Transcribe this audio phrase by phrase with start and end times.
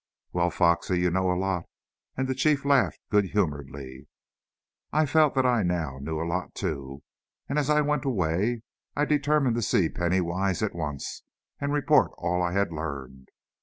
[0.33, 1.65] "Well, Foxy, you know a lot,"
[2.17, 4.07] and the Chief laughed good humoredly.
[4.91, 7.03] I felt that I now knew a lot, too,
[7.47, 8.63] and as I went away
[8.95, 11.21] I determined to see Penny Wise at once,
[11.59, 13.27] and report all I had learned.